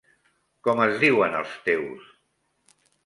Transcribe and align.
Com 0.67 0.81
es 0.85 0.95
diuen 1.03 1.37
els 1.41 1.53
teus.? 1.67 2.09